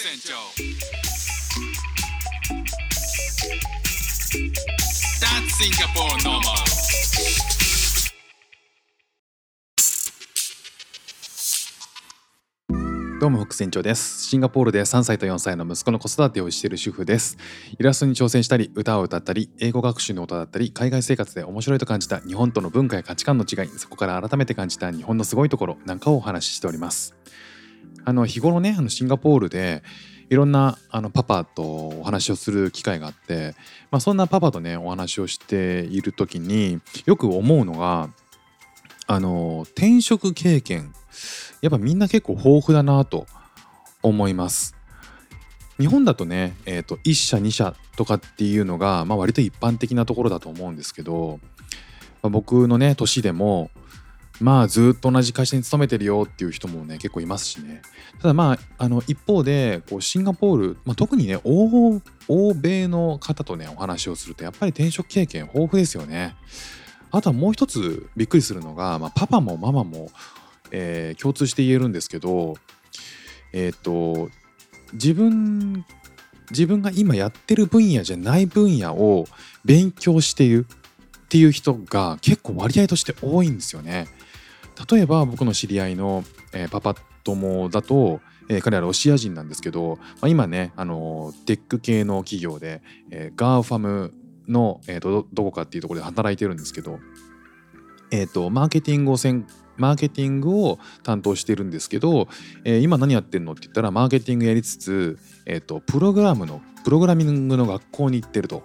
[0.00, 0.34] 船長
[5.18, 6.40] That's Singapore normal.
[13.20, 14.28] どうも副船長です。
[14.28, 17.36] シンガポールで3歳と4歳の息子の子育てをしている主婦です。
[17.76, 27.16] イラストに挑戦したり歌を歌ったり英語学習の歌だったり海外生活で面白いと感じた日本との文化や価値観の違いそこから改めて感じた日本のすごいところなんかをお話ししております。
[28.04, 29.82] あの日頃ねあのシンガポールで
[30.30, 33.54] いろんなあのパパとお話をする機会があって、
[33.90, 38.10] まあ、そんなパパとねお話をしている時によく思うのが
[39.06, 40.92] あの転職経験
[41.62, 43.26] やっぱみんな結構豊富だなと
[44.02, 44.74] 思います。
[45.78, 51.38] 日本だとね、えー、と1社2社とかっていうのが、まあ、割と一般的なところだと思うんですけど、
[52.22, 53.70] まあ僕のね年でも
[54.40, 57.82] まあずっと同じ会社に勤めてるよっていう人もね結構いますしね
[58.20, 62.00] ただまああの一方でこうシンガポール、まあ、特にね欧
[62.54, 66.36] 米の方とねお話をするとやっぱり転職経験豊富ですよね。
[67.10, 70.10] あとはもう一つびっくりするのが、まあ、パパもママも、
[70.70, 72.56] えー共通して言えるんですけど
[73.52, 74.28] えっ、と
[74.92, 75.86] 自分
[76.50, 79.26] 自分が今やってる分野じゃない分野を
[79.64, 84.06] 勉強しているっていう人が結構割合として多いんですよね。
[84.90, 94.14] 例えば僕の知り合いの、えーパパ友だと、えー彼らロシア人なんですけど、まあ、今ねあのテック系の企業で、えー GAFAM
[94.48, 96.98] の、えーとどどこかっていうところで働いてるんですけど、
[98.10, 102.28] えーとマーケティングをせんマーケティングを担当してるんですけど、
[102.64, 108.62] えー今何やってんのって言ったらマーケティングやりつつ、えー、とプログラムのプログラミングの学校に行ってると。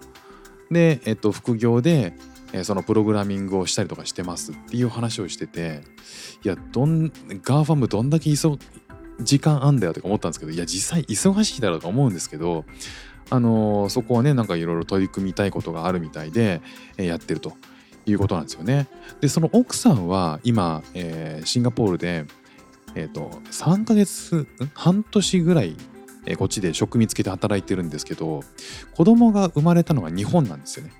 [0.71, 2.13] で、えー、と副業で、
[2.53, 5.81] えそのプログラミングをしたりとかしてますっていう話をしてて
[6.43, 7.07] いやどん
[7.43, 8.57] GAFAM どんだけ急
[9.19, 12.65] 時間あんだよとか思ったんですけどいや実際忙しいだろうと思うんですけど、
[13.29, 16.61] あのーそこはねなんかいろいろ取り組みたいことがあるみたいで、
[16.97, 17.53] えやってると
[18.05, 18.87] いうことなんですよね。
[19.21, 22.25] でその奥さんは今、えーシンガポールで、
[22.95, 25.75] えー、と3ヶ月半年ぐらい、
[26.25, 28.41] えーこっちで職見つけて働いてるんですけど
[28.95, 30.91] 子供が生まれたのが日本なんですよね。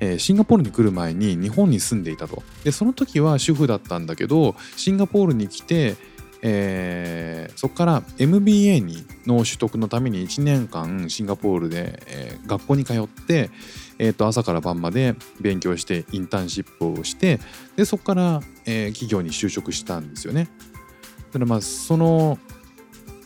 [0.00, 2.42] えシンガポールに来る前に日本に住んでいたと。
[2.64, 5.96] でその時は主婦だったんだけどシンガポールに来て、
[6.42, 13.50] えーそこから MBA にの取得のために1年間シンガポールで、えー学校に通って、
[13.98, 17.40] えーと朝から晩まで勉強してインターンシップをして
[17.76, 20.48] でそこから、え企業に就職したんですよね。
[21.28, 22.38] だからまあその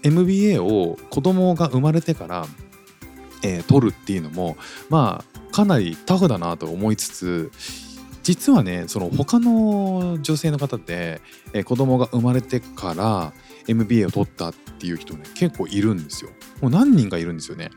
[0.02, 2.46] MBA を子供が生まれてから、
[3.42, 4.56] え取るっていうのも
[4.88, 7.52] まあかなりタフだなと思いつつ
[8.22, 11.20] 実はねその他の女性の方で、
[11.52, 13.32] えー子供が生まれてから
[13.68, 16.30] MBA を取ったっていう人ね結構いるんですよ。
[16.60, 17.70] もう何人かいるんですよね。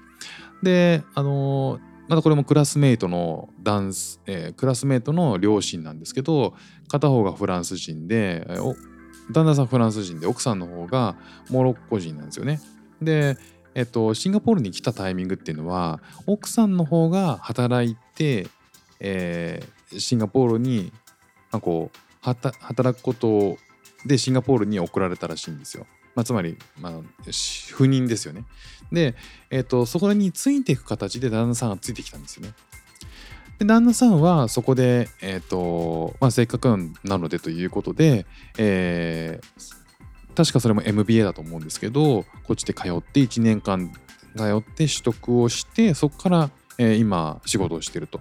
[0.64, 6.54] であのーまたこれもクラスメイトのダンス、えークラスメイトの両親なんですけど
[6.88, 8.76] 片方がフランス人で、えーお
[9.32, 11.16] 旦那さんフランス人で奥さんの方が
[11.50, 12.60] モロッコ人なんですよね。
[13.02, 13.38] で、
[13.76, 18.48] えっと、シンガポールに来たタイミングっていうのは奥さんの方が働いて、
[19.00, 20.92] えーシンガポールに、
[21.52, 23.58] こう働くこと
[24.06, 25.86] でシンガポールに送られたらしいんですよ。
[26.16, 28.46] まあ、つまり、まあ、し赴任ですよね。
[28.92, 29.16] で、
[29.52, 32.54] えっとそこについていく形で旦那さんがついてきたんですよね。
[33.60, 36.68] で旦那さんはそこで、えっとまあ、せっかく
[37.04, 38.26] なのでということで、
[38.58, 39.85] えー
[40.36, 43.92] 確かそれも MBA だと思うんですけどこっちで通って1年間
[44.36, 48.20] 通って取得をしてそこから、えー今仕事をしてると。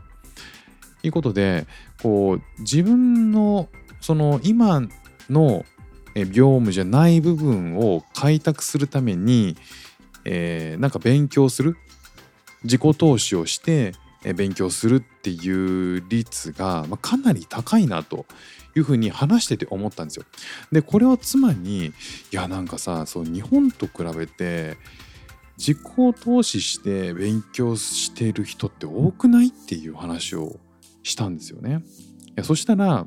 [1.02, 1.66] いうことで
[2.02, 3.68] こう自分の
[4.00, 4.80] その今
[5.28, 5.66] の
[6.14, 9.56] 業務じゃない部分を開拓するために、
[10.24, 11.76] えーなんか勉強する
[12.62, 13.92] 自己投資をして
[14.32, 18.24] 勉強するっていう率が、かなり高いなと
[18.76, 20.24] いうふうに話してて思ったんですよ。
[20.72, 21.92] でこれを妻にい
[22.32, 24.76] やなんかさそう日本と比べて
[25.56, 25.78] 自己
[26.20, 30.58] 投資して勉強してる人って多くないっていう話を
[31.02, 31.82] したんですよね。
[32.28, 33.06] いやそしたら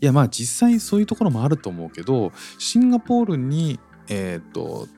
[0.00, 4.88] いやまあ実際そういうところもあると思うけどシンガポールにえっ、と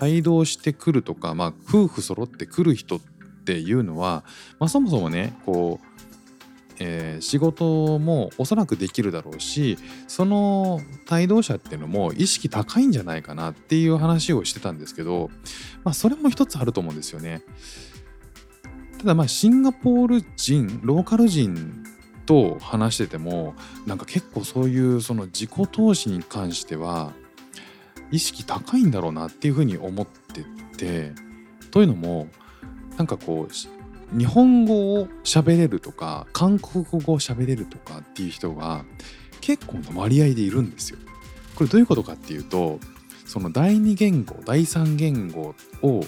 [0.00, 3.00] 帯同してくるとか、まあ、夫婦揃ってくる人
[3.48, 4.24] っていうのは、
[4.58, 5.86] まあ、そもそもねこう、
[6.80, 10.80] えー仕事もおそらくできるだろうしその
[11.10, 15.30] 帯同者っていうのも意識高いんじゃないかなっていう話をしてたんですけど、
[15.82, 17.42] まあ、それも一つあると思うんですよね。
[18.98, 21.84] ただまあシンガポール人ローカル人
[22.26, 23.54] と話してても
[23.86, 27.12] なんか結構そういうその自己投資に関しては
[28.10, 30.44] 意識高いんだろうなっていうふうに思って
[30.76, 31.12] て
[31.70, 32.28] というのも
[32.98, 38.84] なんかこう日本語を喋れるとか韓国語を喋れるとかっていう人が
[39.40, 40.98] 結構な割合でいるんですよ。
[41.54, 42.78] これどういうことかっていうと
[43.24, 46.04] その第二言語第三言語を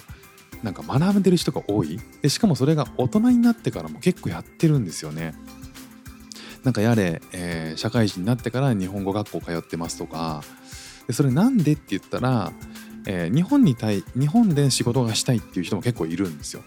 [0.63, 5.35] なんか学んでる人が多いでしかもそれが大人になってからも結構やってるんですよね。
[6.65, 10.43] なんかやれ、えー、社会人になってから日本語学校通ってますとか
[11.07, 12.53] でそれなんでって言ったら、
[13.07, 16.63] えー、日本に対日本で仕事がしたいっていう人も結構いるんですよ。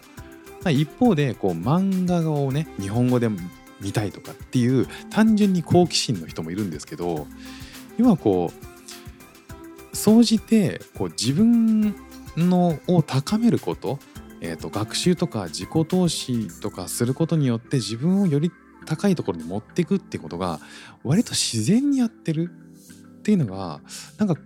[0.70, 3.28] 一方でこう漫画をね日本語で
[3.80, 7.26] 見たいとかっていう単純に好奇心の人もいるんですけど
[7.98, 8.50] 要はこ
[9.92, 11.94] う総じてこう自分
[12.36, 13.98] のを高めること,、
[14.40, 18.50] えーと、学習とか自己投資とかすることによって自分をより
[18.86, 20.60] 高いところに持っていくってことが
[21.04, 22.50] 割と自然にやってる
[23.18, 23.80] っていうのが
[24.18, 24.36] なんか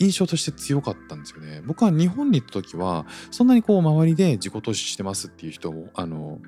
[0.00, 1.62] 印象として強かったんですよね。
[1.64, 6.40] 僕は日本に行った時はそんなにこう周りで自己投資してますっていう人もあの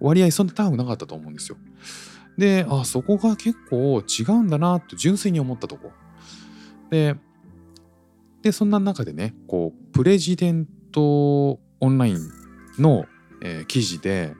[0.00, 1.58] 割合そんな高くなかったと思うんですよ。
[2.38, 5.92] であそこが結構違うんだなと純粋に思ったとこ。
[6.90, 7.16] で
[8.42, 12.18] でそんな中でねこうプレジデントオンライン
[12.78, 13.04] の、
[13.42, 14.34] えー、記事で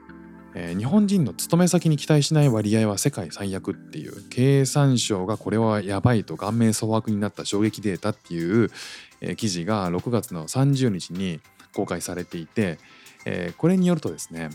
[0.57, 8.71] えー、日本人の勤め先に期待しない割合は世界最悪っていう経産省がこれはやばいと顔面蒼白になった衝撃データっていう、
[9.19, 11.41] えー、記事が6月の30日に
[11.75, 12.79] 公開されていて、
[13.25, 14.49] えー、これによるとですね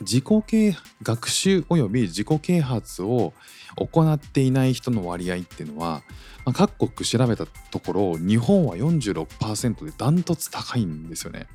[0.00, 3.32] 自己啓学習及び自己啓発を
[3.76, 6.02] 行っていない人の割合っていうのは、
[6.44, 11.46] まあ、各国調べたところ日本は46%でダントツ高いんですよね。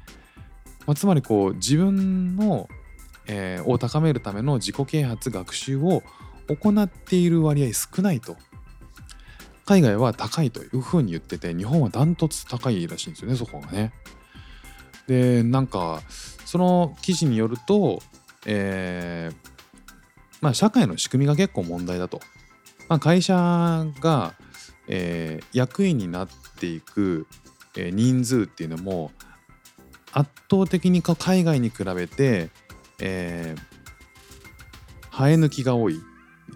[0.88, 2.68] まあ、つまりこう自分の
[3.28, 6.02] えー、を高めるための自己啓発学習を
[6.48, 8.38] 行っている割合少ないと
[9.66, 13.92] 海外は高いというふうに言ってて日本はダントツ高いらしいんですよねそこがね。
[15.08, 16.02] でなんか
[16.46, 18.02] その記事によると、
[18.46, 19.36] えー、
[20.40, 22.22] まあ社会の仕組みが結構問題だと。
[22.88, 24.34] まあ、会社が、
[24.88, 27.28] えー、役員になっていく、
[27.76, 29.12] え、人数っていうのも
[30.18, 32.50] 圧倒的に海外に比べて
[33.00, 36.00] えー、生え抜きが多い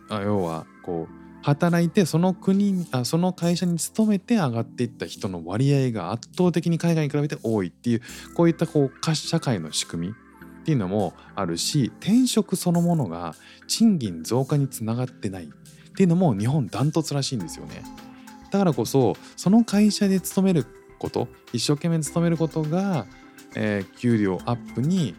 [0.09, 1.13] あ要はこう
[1.43, 8.01] 働いてその国あその会社に勤めて上がっていった人の割合が圧倒的に海外に比べて多いっていう
[8.35, 13.33] こういったこう社会の仕組みっていうのもあるし転職そのものが
[13.67, 15.47] 賃金増加につながってないっ
[15.95, 17.83] ていうのも日本ダントツらしいんですよね。
[18.51, 20.65] だからこそその会社で勤める
[20.99, 23.07] こと一生懸命勤めることが、
[23.55, 25.15] えー、給料アップに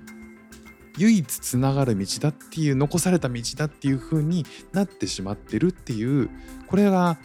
[0.99, 6.31] 唯一つながる道だっていう残された道だっていう風になってしまってるっていう
[6.67, 7.19] これが、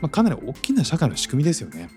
[0.00, 1.90] まあ、かなり大きな社会の仕組みですよね。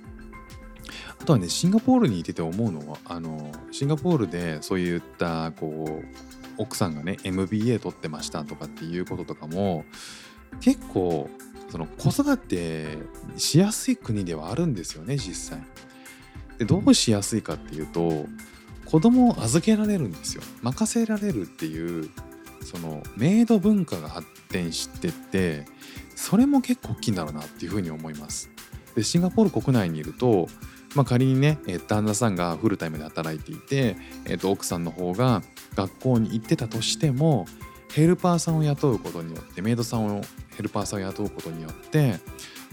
[1.19, 6.06] あとはねシンガポールにいてて思うのはあのシンガポールでそういったこう
[6.58, 9.84] 奥さんがね MBA 取ってましたとかっていうこととかも
[10.62, 11.30] 結構
[11.69, 12.98] その子育て
[13.36, 15.64] しやすい国ではあるんですよね実際。
[16.58, 18.25] でどうしやすいかっていうと
[18.89, 22.10] 子供を預けられるんですよ任せられるっていう
[22.63, 25.66] そのメイド文化が発展してて
[26.16, 28.50] それも結構大きいんだろうなっていうふうに思います
[28.95, 30.48] でシンガポール国内にいると、
[30.95, 33.95] まあ、仮にね、え旦那さんがフルタイムで働いていて、
[34.26, 35.44] えー、と奥さんの方が
[35.76, 37.45] 学校に行ってたとしても
[37.94, 40.21] ヘルパーさんを雇うことによってメイドさんを
[40.56, 42.16] ヘルパーさんを雇うことによって、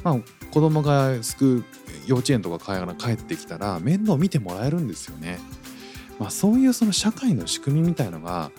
[0.02, 0.16] まあ、
[0.50, 1.64] 子供がすく
[2.06, 5.38] 幼稚園とかから帰ってきたら面倒見てもらえるんですよね。
[6.18, 8.50] まあ、そういうその社会の仕組みみたいのが、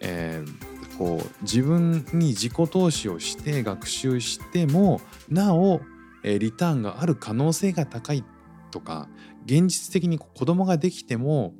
[0.00, 5.80] えー、こう自分に自己投資をして学習してもなお、
[6.22, 8.24] えー、リターンがある可能性が高い
[8.70, 9.08] とか
[9.44, 11.54] 現実的に子供ができても、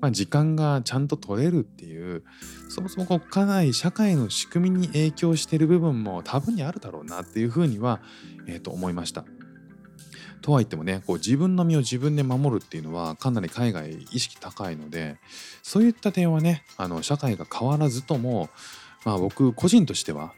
[0.00, 2.24] まあ、時間がちゃんと取れるっていう
[2.68, 8.00] そもそもこうかなり社会の仕組みに影響している部分も多分にあるだろうなっていうふうには、
[8.46, 9.24] えー、と思いました。
[10.42, 15.16] とはいってもねこう自分の身を自分で守るっていうのはかなり海外意識高いので
[15.62, 18.50] そういった点はねあの社会が変わらずとも、
[19.04, 20.32] まあ、僕個人としては、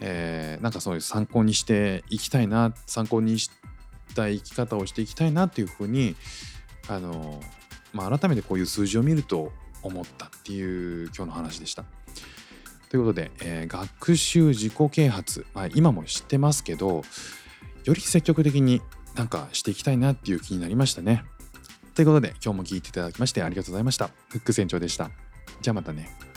[0.00, 3.50] えー、なんかそういう参考にしていきたいな参考にし
[4.14, 6.16] た生き方をしていきたいなっていうふうに
[6.88, 7.40] あの、
[7.92, 11.84] まあ、改めてこういう数字を見ると思ったっていう今日の話でした。
[12.88, 17.02] ということで、えー、学習自己啓発、まあ、今も知ってますけど
[17.84, 18.82] より積極的に
[19.14, 21.24] なんかしていきたいなっていう気になりましたね。
[21.94, 24.10] ということで今日も聴いていただきましてありがとうございました。
[24.28, 25.10] フック船長でした。
[25.60, 26.31] じゃあまたね。